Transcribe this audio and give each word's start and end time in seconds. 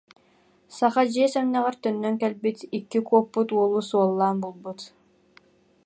»Саха 0.75 1.03
дьиэ 1.11 1.27
сэмнэҕэр 1.33 1.75
төннөн 1.81 2.15
кэлбит, 2.21 2.59
икки 2.77 2.99
куоппут 3.07 3.49
уолу 3.55 3.81
суоллаан 3.89 4.37
булбут 4.43 4.79